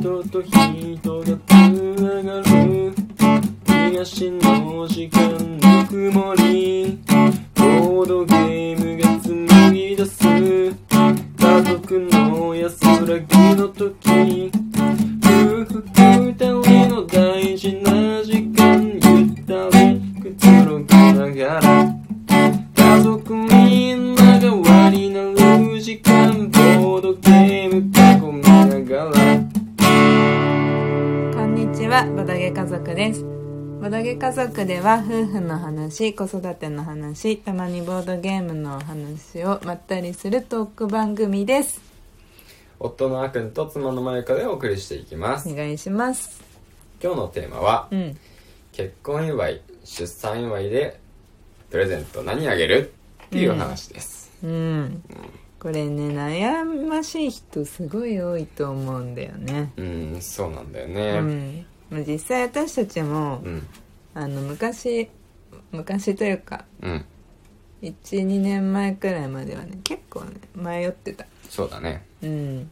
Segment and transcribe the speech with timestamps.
[0.00, 2.94] 人と人が繋がる。
[3.90, 6.98] 東の時間の曇り。
[7.54, 10.24] ボードゲームが紡ぎ出す。
[10.24, 14.59] 家族の安らぎの時。
[34.50, 41.80] ドゲ家族では夫婦の話、子育ての話、たまにボードゲームのお話をまったりするトーク番組です。
[42.80, 46.42] 夫のあくんと妻のまゆかでお送りしていきますお願いします。
[47.00, 48.18] 今日のテーマはうん。
[48.72, 50.98] 結婚祝い出産祝いで
[51.70, 52.92] プレゼント何あげる？
[53.26, 55.02] っていう話です、うん。
[55.60, 59.72] これね、悩ましい人すごい多いと思うんだよね。
[59.76, 61.66] うん、そうなんだようねん。
[61.90, 63.66] まあ実際私たちも、うん
[64.14, 65.08] あの、昔、
[65.72, 67.04] 昔というか、うん。
[67.82, 71.24] 12年前くらいまではね結構ね迷ってた。
[71.48, 72.04] そうだね。
[72.22, 72.70] うん。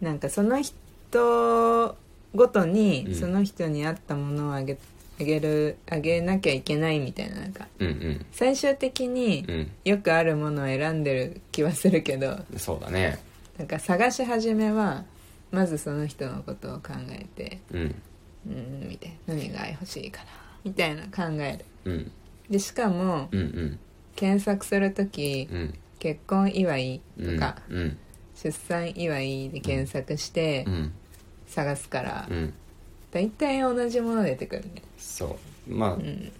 [0.00, 1.96] なんかその人
[2.34, 3.14] ごとにうん。
[3.14, 4.76] その人に合ったものをあげ
[5.20, 9.70] あげるあげなきゃいけないみたいななんかうん最終的にうん。
[9.84, 13.18] よくあるものを選んでる気はするけどうんそうだね。
[13.56, 15.04] なんか探し始めは
[15.50, 17.94] まずその人のことを考えてうん。
[18.48, 21.64] うんみたいな何が欲しいかなみたいな考える。
[21.84, 22.10] うん。
[22.50, 23.78] でしかもうんうん。
[24.14, 25.74] 検索する時うん。
[25.98, 27.98] 結婚祝いとか、うん。
[28.34, 30.92] 出産祝いで検索してうん。
[31.46, 32.52] 探すから、うん。
[33.10, 34.82] 大体同じもの出てくるね。
[34.96, 35.74] そう。
[35.74, 36.32] まあ、うん。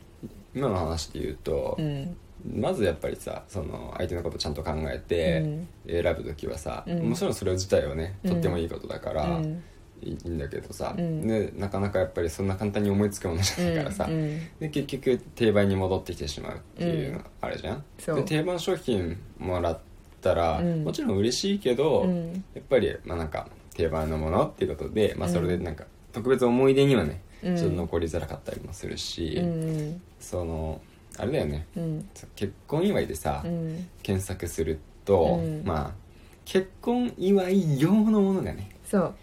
[0.55, 2.17] 今の話で言うとう、ん。
[2.61, 7.11] まずやっぱりさその相手のことちゃんと考えて選ぶ時はさ、うん。
[7.11, 9.62] もちろんそれ自体はねとってもいいことだから、うん
[10.03, 11.27] いいいんだけどさ、うん。
[11.27, 17.84] でなかなかやっぱりそんな簡単に思いつくものじゃないからさ、うんで結局定番に戻ってきてしまうっていうのあるじゃん、
[18.16, 19.78] で定番商品もらっ
[20.21, 20.84] たら、うん。
[20.84, 22.44] もちろん嬉しいけど、うん。
[22.54, 27.56] やっぱりまあなんか定番のものっていうことで、まあ、それでなんか特別思い出にはね、うん。
[27.56, 30.03] ちょっと残りづらかったりもするし、うん。
[30.21, 30.81] その
[31.19, 31.66] あれだよね。
[31.76, 32.09] うん。
[32.34, 33.88] 結婚祝いでさ、うん。
[34.03, 35.62] 検索すると、うん。
[35.65, 36.03] まあ
[36.44, 39.15] 結婚祝い用のものがねそう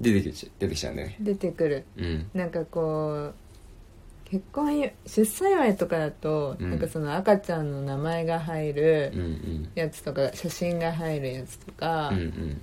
[0.00, 1.16] 出てきちゃ出てきちゃうんだよね。
[1.20, 1.84] 出てくる。
[1.96, 2.30] うん。
[2.34, 3.34] なんかこう
[4.30, 6.70] 結婚祝出産祝いとかだと、うん。
[6.70, 9.70] なんかその赤ちゃんの名前が入るうんうん。
[9.74, 12.60] やつとか写真が入るやつとか、うんうん。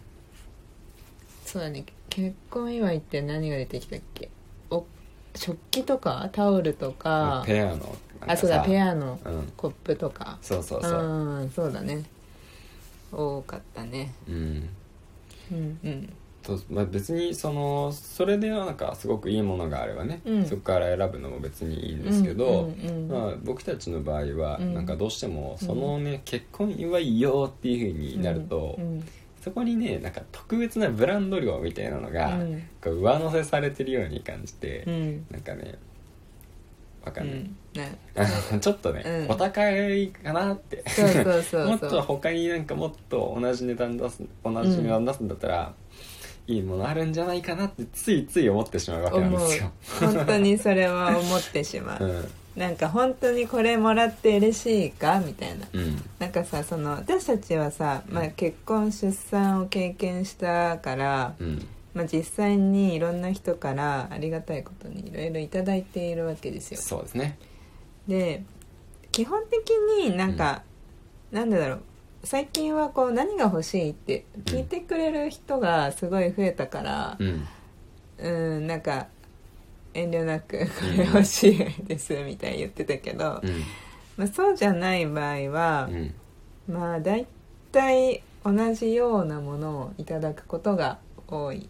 [1.45, 1.85] そうだね。
[2.09, 4.29] 結婚祝いって何が出てきたっけ？
[4.69, 4.85] お
[5.35, 6.29] 食器とか？
[6.31, 7.43] タオルとか？
[7.45, 7.95] ペアのなんかさ。
[8.27, 9.53] あそうだペアのうん。
[9.57, 10.37] コップとか。
[10.41, 11.01] そうそうそう。
[11.01, 12.03] うんそうだね。
[13.11, 14.13] 多かったね。
[14.27, 14.69] うん。
[15.51, 16.13] うんうん
[16.45, 20.45] とまあ、別にそのそれでなんかすごくいいものがあればね、うん。
[20.45, 24.73] そこから選ぶのも別にいいんですけど、うんうんうんまあ、僕たちの場合はうん。
[24.73, 29.03] なんかどうしてもそのね、結婚祝いよっていうふうになると、うん
[29.45, 32.63] そこにねなんか特別なブランド量みたいなのが、うん。
[32.83, 35.27] こう上乗せされてるように感じて、うん。
[35.29, 35.75] なんかね
[37.05, 37.57] わかない、うんん。
[37.75, 37.97] ね。
[38.59, 39.31] ちょっとね、うん。
[39.31, 40.83] お高いかなって。
[40.89, 41.67] そうそうそうそう。
[41.69, 45.73] もっと他になんかもっと同じ値段出す同じ値段出すんだったら、
[46.47, 52.31] いいものあるんじゃないかなってついつい思ってしまうわけなんですよ、本当にそれは思ってしまう、うん。
[52.55, 55.67] なんか本当にこれもらって嬉しいかみたいな。
[55.73, 56.01] うん。
[56.19, 61.67] なんかさその私たちはさ、まあ、結婚出産を経験したから、うん。
[61.93, 66.81] まあ、実際にいろんな人からありがたいことにいろいろいただいているわけですよ。
[66.81, 67.37] そうですね。
[68.07, 68.43] で
[69.11, 69.69] 基本的
[70.03, 70.63] になんか、
[71.31, 71.81] なんでだろう
[72.25, 77.47] 最近はこう何が欲しいって聞いてくれる人がすごい増えたからうん。
[78.17, 79.07] うんなんか
[79.93, 80.65] 遠慮なくこ
[80.97, 83.63] れ欲しいですみたいに言ってたけど、うん。
[84.17, 86.13] まあ、そうじゃない場合は、うん。
[86.67, 87.25] まあ大
[87.71, 91.69] 体同じようなものをいただくことが多い。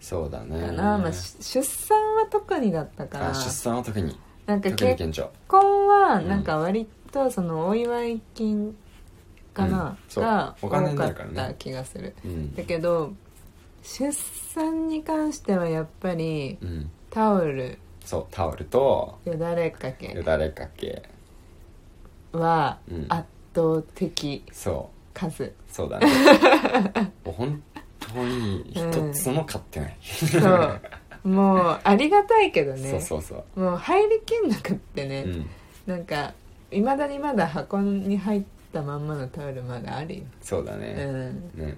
[0.00, 0.60] そうだね。
[0.60, 4.18] かな、まあ、し出産は特にだったからあ出産は特に。
[4.46, 6.28] なんか結婚はうん。
[6.28, 8.74] なんか割とそのお祝い金
[9.52, 12.14] かな、うんが多かった気がする。
[12.24, 12.54] うん。
[12.54, 13.12] だけど
[13.82, 16.90] 出産に関してはやっぱりうん。
[17.10, 17.78] タオル。
[18.04, 21.02] そうタオルとよだれかよけだれかけ。
[22.32, 23.06] はうん。
[23.08, 25.02] 圧倒的そう。
[25.14, 26.06] 数、そうだね。
[27.24, 27.62] もう本
[28.00, 30.80] 当に一つも買ってない、そう。
[31.28, 32.90] もうありがたいけどね。
[32.90, 33.60] そうそうそう。
[33.60, 35.46] もう入りきんなくってね、うん。
[35.86, 36.32] なんか
[36.70, 40.24] いまだにまだ箱に入ったまんまのタオルまだあるよ。
[40.40, 41.50] そうだうねん。
[41.54, 41.76] ね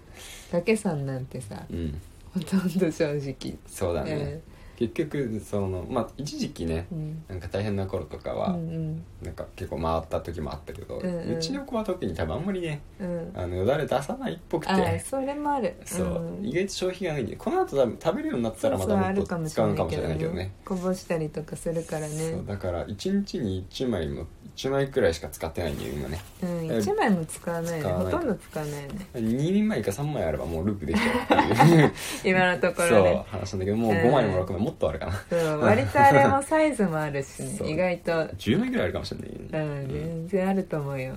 [0.51, 2.01] 竹さんなんてさうん。
[2.33, 3.57] ほとんど正直。
[3.67, 4.41] そうだね、
[4.77, 7.25] 結局そのまあ一時期ねうん。
[7.29, 11.37] なんか大変な頃とかは、うんなんか結構回った時もあったけど、うんうん。
[11.37, 13.09] うちの子は特に多分あんまりねうん。
[13.09, 15.75] うんあのよだれ出さないっぽくてあそれもある。
[15.85, 16.47] そう、ん。
[16.47, 20.53] 意外と消費がないんでこの後多分食べるようになったらまたもっと使うのかもしれないけどね。
[20.65, 22.33] こぼしたりとかするからね。
[22.33, 24.27] そうだから1日に1枚も
[24.57, 26.21] 1枚くらいしか使ってないんだよ今ね。
[26.43, 27.89] うん1枚も使わないね。
[27.89, 28.89] ほとんど使わないね。
[29.15, 31.93] 2枚か3枚あればもうループできちゃうっていう。
[32.25, 35.13] 今のとこ そうろね話なんだけどもううん5枚も6枚もっとあるかな。
[35.31, 37.71] そう割とあれもサイズもあるしね。
[37.71, 38.13] 意外と。
[38.13, 41.17] 10枚くらいあるかもしれないうん全然あると思うよ。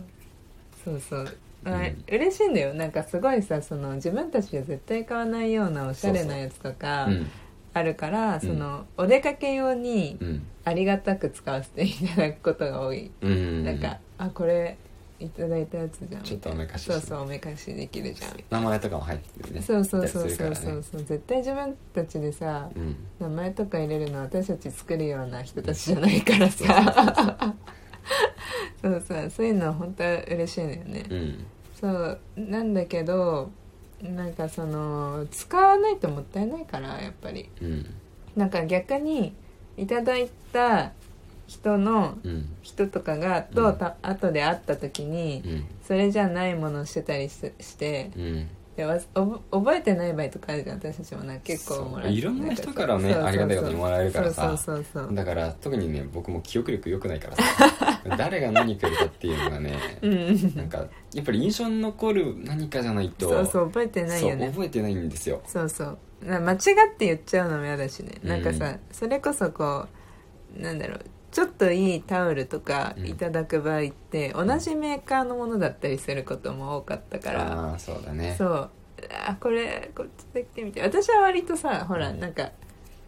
[0.84, 1.38] そうそう。
[1.66, 2.04] あうん。
[2.10, 2.74] 嬉しいんだよ。
[2.74, 7.28] なんかすごいさその自分たちで絶対買わないようなおしゃれなやつとかうん。
[7.74, 10.48] あるからそのお出かけ用にうん。
[10.66, 13.12] ありがたく使わせていただくことが多い。
[13.22, 13.64] うん。
[13.64, 14.78] なんかあこれ
[15.20, 16.22] いただいたやつじゃん。
[16.22, 18.32] ちょっとおめかしそうそうおめかしできるじゃん。
[18.50, 19.62] 名前とかも入ってるね。
[19.62, 20.84] そうそうそうそうそう。
[20.84, 22.96] そう絶対自分たちでさうん。
[23.20, 26.96] 名前とか入れるの私たち作るような人たちじゃないからそうそうそう。
[26.96, 27.56] さ
[28.82, 31.06] そうさそういうのは本当は嬉しいのよね。
[31.10, 31.46] うん。
[31.80, 33.52] そうなんだけど
[34.02, 37.50] なんかその使わないともったいないからやっぱり。
[37.62, 37.86] うん。
[38.36, 39.34] なんか逆に
[39.78, 40.92] いただいた
[41.48, 42.50] 人のうん。
[42.62, 45.66] 人とかがと、た後で会った時にうん。
[45.84, 48.48] それじゃないものをしてたりししてうん。
[48.76, 54.56] でわおぼ覚えてない場合とかあるじゃん私たちもな結構もらいろんな人からねありがたいことにもらえるからさ。
[54.56, 55.16] そうそうそうそう。
[55.16, 57.44] だから特にね僕も記憶力良くないからさ。
[58.18, 59.74] 誰が何くれたっていうのがね
[60.04, 60.56] うん。
[60.56, 64.50] なんかやっぱり印象に残る何かじゃないとそうそう覚えてないよね。
[64.50, 65.42] 覚えてないんですよ。
[65.48, 65.98] そうそう。
[66.24, 66.60] な間違っ
[66.98, 68.12] て言っちゃうのも嫌だしね。
[68.24, 68.80] なんかさ、うん。
[68.92, 69.88] それこそこ
[70.56, 71.02] うなんだろう
[71.32, 73.08] ちょっといいタオルとかうん。
[73.08, 78.36] いただく場合って、同じメーカーのものだったりすることも多かったから、ああそうだね。
[78.38, 78.70] そう。
[79.28, 80.82] あこれこっちで来てみて。
[80.82, 82.50] 私は割とさほらなんか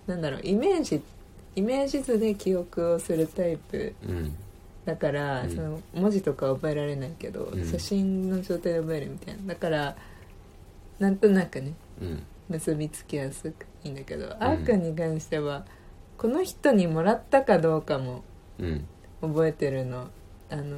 [0.06, 1.01] なんだろうイメージ
[1.56, 4.36] イメージ図で記憶をするタイプうん。
[4.86, 5.50] だから、うん。
[5.50, 7.65] その文字とか覚えられないけど、うん。
[7.65, 9.54] 写真の状態で覚えるみたいな。
[9.54, 9.95] だから
[11.00, 12.24] なんとなくねうん。
[12.50, 15.65] 結びつきやすくいいんだけど、あーくんに関しては
[16.19, 18.24] この人にもらったかどうかも
[18.60, 18.86] うん。
[19.21, 20.07] 覚えてるの
[20.50, 20.77] あの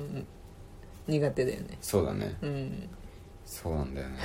[1.08, 1.78] 苦手だよね。
[1.82, 2.36] そうだね。
[2.42, 2.90] うん。
[3.44, 4.18] そうなんだよね。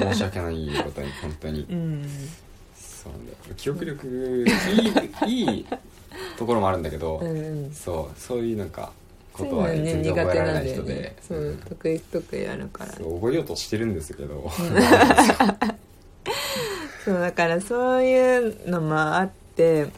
[0.00, 1.66] 申し訳ないことに本当に。
[1.70, 2.08] うん。
[2.74, 3.38] そうなんだよ。
[3.54, 4.46] 記憶力
[5.26, 5.66] いい いい
[6.38, 7.72] ところもあるんだけど、うんうん。
[7.72, 8.92] そうそういうなんか
[9.34, 11.16] ことは全然覚えられ苦手ななんい人でだよね。
[11.20, 11.58] そう、うん。
[11.58, 12.92] 得意不得意あるから。
[12.92, 14.50] そう覚えようとしてるんですけど。
[17.04, 19.88] そうだからそういうのもあって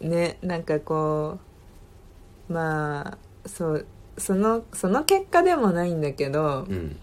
[0.00, 1.38] ねなんかこ
[2.48, 3.18] うまあ
[3.48, 3.86] そう
[4.18, 6.96] そのその結果でもないんだけど、うん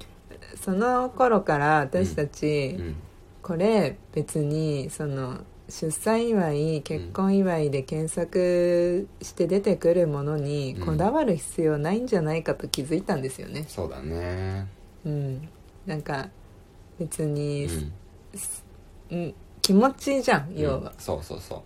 [0.56, 2.96] その頃から私たち、うん
[3.44, 5.40] これ別にその
[5.70, 13.64] 出産祝い結婚祝いで検索して出てくるものにうんこだわる必要ないんじゃないかと気づいたんですよね。
[13.70, 14.68] そうだね。
[15.06, 15.48] うん。
[15.86, 16.28] なんか
[17.00, 17.94] 別うに、ん
[19.12, 20.92] うん気持ちじゃん要は、うん。
[20.98, 21.64] そうそうそ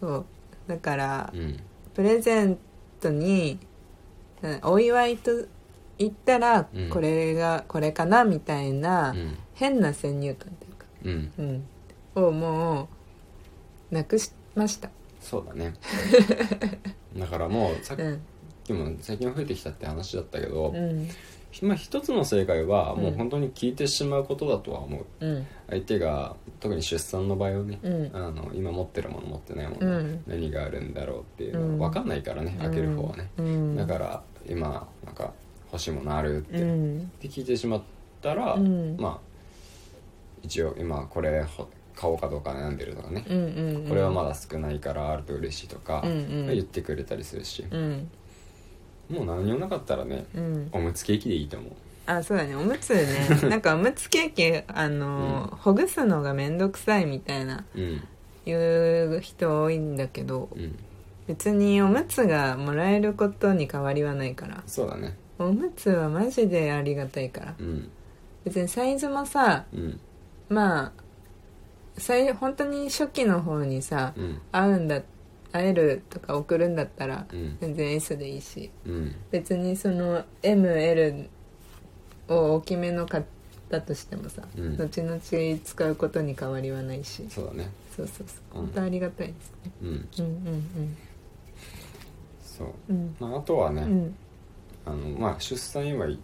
[0.00, 0.24] そう
[0.66, 1.60] だからううん。
[1.94, 2.58] プレゼン
[3.00, 3.58] トに
[4.42, 5.30] うんお祝いと
[5.98, 6.90] 言ったらうん。
[6.90, 9.36] これがこれかなみたいな、うん。
[9.54, 11.64] 変な先入観っていうかうん。
[12.16, 12.88] うん、をも
[13.90, 15.74] うなくしました、そうだね。
[17.16, 18.20] だからもうさっうん。
[18.64, 21.08] きも最近増えてきたって話だったけど、うん
[21.62, 25.04] まあ一つの正解はもううん本当に聞いてしまうことだとは思う。
[25.20, 25.46] うん。
[25.68, 28.10] 相手が特に出産の場合はね、うん。
[28.12, 30.22] あの今持ってるもの持ってないもの、うん。
[30.26, 33.76] 何があるんだろうっていううんの分かんないからね、開ける方はね、うん。
[33.76, 35.32] だから今なんか
[35.72, 37.10] 欲しいものあるって,、っうん。
[37.20, 37.82] て聞いてしまっ
[38.20, 38.96] たら、うん。
[38.98, 39.34] まあ
[40.42, 43.22] 一応今これほ買おうかどうか悩んでるとかね、
[43.88, 48.10] これはまだ少ないからあると嬉しいとか、言ってくれたりするし、うん
[49.10, 50.68] もう何にもなかったらねうん。
[50.72, 51.72] おむつケーキでいいと思う。
[52.06, 52.54] あそうだね。
[52.54, 53.28] おむつね。
[53.48, 58.02] なんかおむつケーキあの、ほぐすのが面倒くさいみたいなうん。
[58.44, 60.78] 言う人多いんだけどうん。
[61.26, 64.62] 別におむつがもらえることに変わりはないから。
[64.66, 65.16] そうだね。
[65.38, 67.54] おむつはマジでありがたいから。
[67.58, 67.88] うん。
[68.44, 70.00] 別にサイズもさうん。
[70.48, 70.92] まあ
[71.96, 74.38] 最本当に初期の方にさうん。
[74.52, 75.02] 会うんだ
[75.54, 77.56] 会えるとか送るんだったらうん。
[77.60, 78.70] 全然 S でいいし。
[78.84, 79.14] うん。
[79.30, 81.28] 別にその ML
[82.28, 83.24] を大きめの買っ
[83.70, 84.76] たとしてもさ、うん。
[84.76, 85.20] 後々
[85.64, 87.24] 使うことに変わりはないし。
[87.28, 87.70] そうだね。
[87.96, 88.62] そうそうそう。
[88.62, 88.66] うん。
[88.66, 89.72] 本当ありがたいですね。
[89.82, 89.88] うん。
[89.88, 90.96] うんうん
[92.42, 93.16] そう、うん。
[93.20, 94.14] まあ、あとはね、うん。
[94.86, 96.18] あのまあ、出産祝い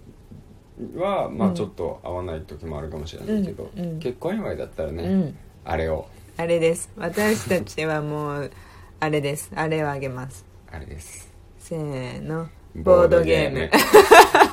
[0.97, 1.55] は、まあ、うん。
[1.55, 3.85] ちょっと合わない時もあるかもしれないけど、うん。
[3.85, 3.99] うん。
[4.01, 5.37] 結婚祝いだったらね、うんうん。
[5.65, 6.09] あれを。
[6.37, 6.91] あれです。
[6.97, 8.51] 私たちはもう
[9.01, 9.51] あれです。
[9.55, 10.45] あれをあげます。
[10.71, 11.33] あれです。
[11.59, 12.49] せーの。
[12.75, 13.71] ボードゲーム。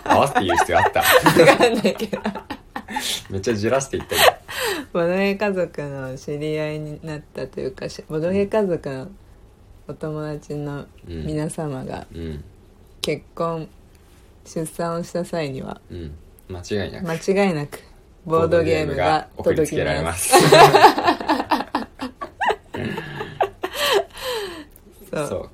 [0.06, 1.00] 合わせて言う必要あった。
[1.02, 2.22] わかんないけど。
[3.30, 4.22] めっちゃじらしていったよ
[4.94, 9.10] ボドゲ家族の知り合いになったというかしボドゲ家族の
[9.90, 12.44] お友達の皆様がうん
[13.02, 13.68] 結婚
[14.46, 16.16] 出産をした際にはうん。
[16.50, 17.08] 間違いなく。
[17.30, 17.80] 間違いなく
[18.26, 20.34] ボードゲームが届きつけられまます
[25.26, 25.50] そう。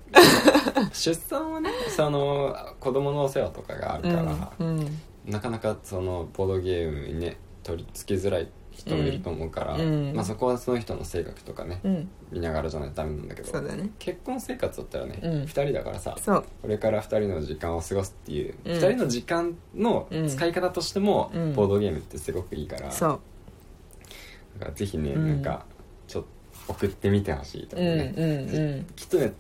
[0.93, 4.99] 出産はねその子供のお世話とかがあるから、うんうん。
[5.25, 10.13] なかなかそのボードゲームにね取り付けづらい人もいると思うから、うん。
[10.15, 12.09] まあ、そこはその人の性格とかね、うん。
[12.31, 13.91] 見ながらじゃないとダメなんだけどそうだね。
[13.99, 15.31] 結婚生活だったらね、うん。
[15.43, 18.71] 2人だからさこれから2人の時間を過ごすっていう、うん。
[18.73, 21.53] 2人の時間の使い方としても、うん。
[21.53, 23.19] ボードゲームってすごくいいから、だか
[24.59, 25.27] らぜひね、うん。
[25.27, 25.65] なんか
[26.07, 28.85] ちょっと送ってみてほしいとうん思うね、うん。
[28.95, 29.33] きっとね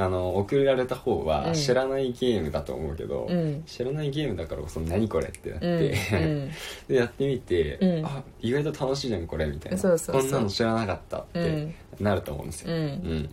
[0.00, 1.26] あの送られた方うん。
[1.26, 3.62] は知らないゲームだと思うけど、うん。
[3.64, 5.78] 知らないゲームだからこそ何これってなっうん。
[5.80, 6.50] て、うん。
[6.88, 8.06] でやってみて、うん。
[8.06, 9.78] あ意外と楽しいじゃんこれみたいな。
[9.78, 10.22] そうそうそう。
[10.22, 11.74] こんなの知らなかったっうてん。
[12.00, 13.28] なると思うんですよ、うん。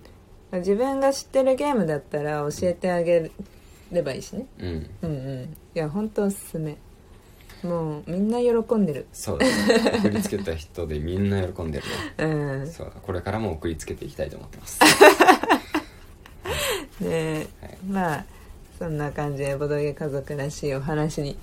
[0.51, 0.59] うん。
[0.59, 3.29] 自分が知ってるゲームだったら教えてあげ
[3.91, 4.45] ればいいしね。
[4.59, 4.89] うん。
[5.03, 5.43] うんうん。
[5.75, 6.77] いや本当おすすめ。
[7.63, 9.07] もうみんな喜んでる。
[9.11, 9.51] そうだね。
[9.99, 12.25] 送りつけた人でみんな喜んでるね。
[12.59, 12.67] うん。
[12.67, 12.93] そうだ。
[13.01, 14.79] これからも送りつけていきたいと思ってます
[17.01, 18.25] ではいまあ
[18.77, 21.37] そんな感じでボドゲ家族らしいお話に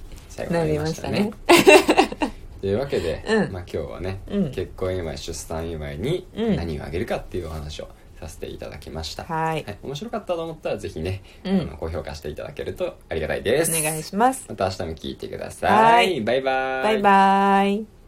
[0.51, 1.33] なりましたね。
[2.61, 3.53] というわけで、うん。
[3.53, 4.51] まあ、今日はね、うん。
[4.53, 6.57] 結婚祝い出産祝いにうん。
[6.57, 7.89] 何をあげるかっていうお話を
[8.21, 9.65] させていただきました、はい。
[9.83, 11.61] 面白かったと思ったらぜひね、うん。
[11.63, 13.77] あの高評価していただけるとありがたいです。
[13.77, 14.45] お願いします。
[14.49, 16.21] また明日も聞いてくださはい。
[16.21, 18.02] バイバーバイバイ